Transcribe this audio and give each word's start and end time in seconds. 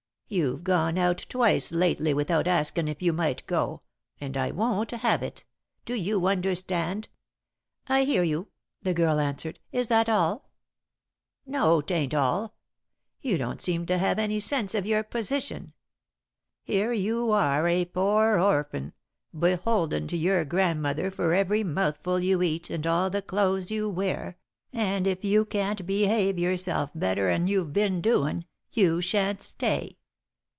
You've 0.33 0.63
gone 0.63 0.97
out 0.97 1.25
twice 1.27 1.73
lately 1.73 2.13
without 2.13 2.47
askin' 2.47 2.87
if 2.87 3.01
you 3.01 3.11
might 3.11 3.45
go, 3.47 3.81
and 4.17 4.37
I 4.37 4.51
won't 4.51 4.91
have 4.91 5.21
it. 5.23 5.43
Do 5.83 5.93
you 5.93 6.25
understand?" 6.25 7.09
"I 7.89 8.05
hear 8.05 8.23
you," 8.23 8.47
the 8.81 8.93
girl 8.93 9.19
answered. 9.19 9.59
"Is 9.73 9.89
that 9.89 10.07
all?" 10.07 10.49
"No, 11.45 11.81
'tain't 11.81 12.13
all. 12.13 12.55
You 13.19 13.37
don't 13.37 13.61
seem 13.61 13.85
to 13.87 13.97
have 13.97 14.17
any 14.17 14.39
sense 14.39 14.73
of 14.73 14.85
your 14.85 15.03
position. 15.03 15.73
Here 16.63 16.93
you 16.93 17.31
are 17.31 17.67
a 17.67 17.83
poor 17.83 18.39
orphan, 18.39 18.93
beholden 19.37 20.07
to 20.07 20.15
your 20.15 20.45
grandmother 20.45 21.11
for 21.11 21.33
every 21.33 21.65
mouthful 21.65 22.21
you 22.21 22.41
eat 22.41 22.69
and 22.69 22.87
all 22.87 23.09
the 23.09 23.21
clothes 23.21 23.69
you 23.69 23.89
wear, 23.89 24.37
and 24.71 25.07
if 25.07 25.25
you 25.25 25.43
can't 25.43 25.85
behave 25.85 26.39
yourself 26.39 26.89
better 26.95 27.27
'n 27.27 27.47
you've 27.47 27.73
been 27.73 27.99
doin', 27.99 28.45
you 28.71 29.01
shan't 29.01 29.41
stay." 29.41 29.97